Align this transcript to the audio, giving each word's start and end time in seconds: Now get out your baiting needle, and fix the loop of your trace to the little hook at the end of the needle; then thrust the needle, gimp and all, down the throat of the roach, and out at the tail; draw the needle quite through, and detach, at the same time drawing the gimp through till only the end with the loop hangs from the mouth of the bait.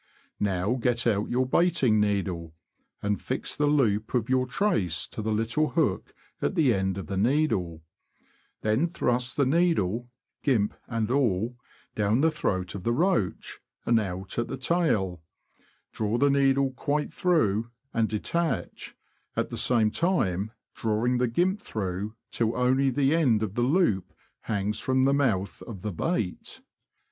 Now 0.39 0.73
get 0.79 1.05
out 1.05 1.29
your 1.29 1.45
baiting 1.45 1.99
needle, 1.99 2.55
and 3.03 3.21
fix 3.21 3.55
the 3.55 3.67
loop 3.67 4.15
of 4.15 4.31
your 4.31 4.47
trace 4.47 5.05
to 5.09 5.21
the 5.21 5.31
little 5.31 5.69
hook 5.69 6.15
at 6.41 6.55
the 6.55 6.73
end 6.73 6.97
of 6.97 7.05
the 7.05 7.17
needle; 7.17 7.83
then 8.61 8.87
thrust 8.87 9.37
the 9.37 9.45
needle, 9.45 10.09
gimp 10.41 10.73
and 10.87 11.11
all, 11.11 11.55
down 11.93 12.21
the 12.21 12.31
throat 12.31 12.73
of 12.73 12.81
the 12.83 12.91
roach, 12.93 13.59
and 13.85 13.99
out 13.99 14.39
at 14.39 14.47
the 14.47 14.57
tail; 14.57 15.21
draw 15.91 16.17
the 16.17 16.31
needle 16.31 16.71
quite 16.71 17.13
through, 17.13 17.69
and 17.93 18.09
detach, 18.09 18.95
at 19.35 19.51
the 19.51 19.55
same 19.57 19.91
time 19.91 20.51
drawing 20.73 21.19
the 21.19 21.27
gimp 21.27 21.61
through 21.61 22.15
till 22.31 22.55
only 22.57 22.89
the 22.89 23.13
end 23.15 23.41
with 23.43 23.53
the 23.53 23.61
loop 23.61 24.13
hangs 24.45 24.79
from 24.79 25.05
the 25.05 25.13
mouth 25.13 25.61
of 25.67 25.83
the 25.83 25.93
bait. 25.93 26.59